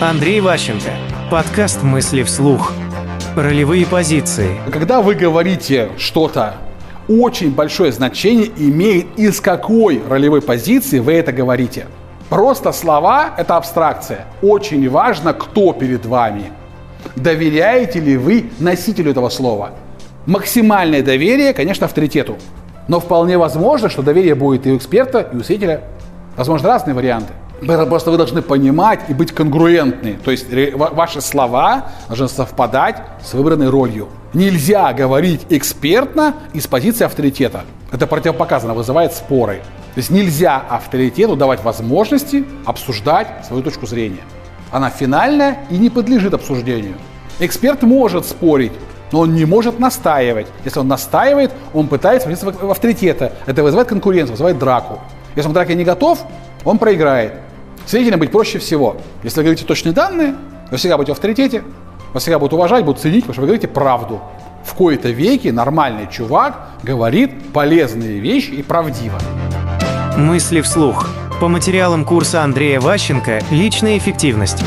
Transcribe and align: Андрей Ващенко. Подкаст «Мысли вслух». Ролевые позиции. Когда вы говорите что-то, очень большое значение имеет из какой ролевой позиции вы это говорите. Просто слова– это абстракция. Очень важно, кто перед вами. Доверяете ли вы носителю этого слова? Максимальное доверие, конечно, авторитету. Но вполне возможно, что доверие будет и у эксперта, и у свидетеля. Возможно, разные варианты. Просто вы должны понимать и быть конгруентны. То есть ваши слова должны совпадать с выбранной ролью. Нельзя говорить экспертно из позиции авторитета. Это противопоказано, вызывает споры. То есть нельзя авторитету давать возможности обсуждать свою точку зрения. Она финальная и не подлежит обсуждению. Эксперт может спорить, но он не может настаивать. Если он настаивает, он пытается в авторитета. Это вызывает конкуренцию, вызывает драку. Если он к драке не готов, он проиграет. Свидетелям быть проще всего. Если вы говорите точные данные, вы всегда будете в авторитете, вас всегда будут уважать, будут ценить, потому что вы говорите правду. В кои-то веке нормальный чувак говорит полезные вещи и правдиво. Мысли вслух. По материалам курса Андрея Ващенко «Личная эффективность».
Андрей 0.00 0.40
Ващенко. 0.40 0.92
Подкаст 1.30 1.82
«Мысли 1.82 2.22
вслух». 2.22 2.72
Ролевые 3.36 3.84
позиции. 3.84 4.56
Когда 4.72 5.02
вы 5.02 5.14
говорите 5.14 5.90
что-то, 5.98 6.54
очень 7.06 7.54
большое 7.54 7.92
значение 7.92 8.50
имеет 8.56 9.18
из 9.18 9.42
какой 9.42 10.02
ролевой 10.08 10.40
позиции 10.40 11.00
вы 11.00 11.12
это 11.12 11.32
говорите. 11.32 11.86
Просто 12.30 12.72
слова– 12.72 13.34
это 13.36 13.58
абстракция. 13.58 14.24
Очень 14.40 14.88
важно, 14.88 15.34
кто 15.34 15.74
перед 15.74 16.06
вами. 16.06 16.44
Доверяете 17.14 18.00
ли 18.00 18.16
вы 18.16 18.46
носителю 18.58 19.10
этого 19.10 19.28
слова? 19.28 19.72
Максимальное 20.24 21.02
доверие, 21.02 21.52
конечно, 21.52 21.84
авторитету. 21.84 22.38
Но 22.88 23.00
вполне 23.00 23.36
возможно, 23.36 23.90
что 23.90 24.00
доверие 24.00 24.34
будет 24.34 24.66
и 24.66 24.72
у 24.72 24.78
эксперта, 24.78 25.28
и 25.30 25.36
у 25.36 25.42
свидетеля. 25.42 25.82
Возможно, 26.38 26.68
разные 26.68 26.94
варианты. 26.94 27.34
Просто 27.66 28.10
вы 28.10 28.16
должны 28.16 28.42
понимать 28.42 29.00
и 29.08 29.14
быть 29.14 29.32
конгруентны. 29.32 30.18
То 30.24 30.30
есть 30.30 30.46
ваши 30.74 31.20
слова 31.20 31.88
должны 32.08 32.28
совпадать 32.28 33.02
с 33.22 33.34
выбранной 33.34 33.68
ролью. 33.68 34.08
Нельзя 34.32 34.92
говорить 34.92 35.46
экспертно 35.50 36.34
из 36.52 36.66
позиции 36.66 37.04
авторитета. 37.04 37.64
Это 37.92 38.06
противопоказано, 38.06 38.74
вызывает 38.74 39.12
споры. 39.12 39.60
То 39.94 39.98
есть 39.98 40.10
нельзя 40.10 40.62
авторитету 40.68 41.34
давать 41.36 41.64
возможности 41.64 42.44
обсуждать 42.64 43.44
свою 43.46 43.62
точку 43.62 43.86
зрения. 43.86 44.22
Она 44.70 44.88
финальная 44.88 45.58
и 45.68 45.76
не 45.76 45.90
подлежит 45.90 46.32
обсуждению. 46.32 46.94
Эксперт 47.40 47.82
может 47.82 48.24
спорить, 48.24 48.72
но 49.10 49.20
он 49.20 49.34
не 49.34 49.44
может 49.44 49.80
настаивать. 49.80 50.46
Если 50.64 50.78
он 50.78 50.86
настаивает, 50.86 51.50
он 51.74 51.88
пытается 51.88 52.28
в 52.28 52.70
авторитета. 52.70 53.32
Это 53.46 53.64
вызывает 53.64 53.88
конкуренцию, 53.88 54.32
вызывает 54.32 54.58
драку. 54.58 55.00
Если 55.34 55.48
он 55.48 55.52
к 55.52 55.54
драке 55.54 55.74
не 55.74 55.84
готов, 55.84 56.20
он 56.64 56.78
проиграет. 56.78 57.32
Свидетелям 57.90 58.20
быть 58.20 58.30
проще 58.30 58.60
всего. 58.60 58.98
Если 59.24 59.38
вы 59.38 59.42
говорите 59.42 59.64
точные 59.64 59.92
данные, 59.92 60.36
вы 60.70 60.76
всегда 60.76 60.96
будете 60.96 61.10
в 61.10 61.16
авторитете, 61.16 61.64
вас 62.14 62.22
всегда 62.22 62.38
будут 62.38 62.52
уважать, 62.52 62.84
будут 62.84 63.02
ценить, 63.02 63.24
потому 63.24 63.32
что 63.32 63.40
вы 63.40 63.48
говорите 63.48 63.66
правду. 63.66 64.20
В 64.64 64.74
кои-то 64.74 65.08
веке 65.10 65.50
нормальный 65.50 66.06
чувак 66.08 66.68
говорит 66.84 67.32
полезные 67.52 68.20
вещи 68.20 68.50
и 68.50 68.62
правдиво. 68.62 69.18
Мысли 70.16 70.60
вслух. 70.60 71.08
По 71.40 71.48
материалам 71.48 72.04
курса 72.04 72.44
Андрея 72.44 72.78
Ващенко 72.78 73.40
«Личная 73.50 73.98
эффективность». 73.98 74.62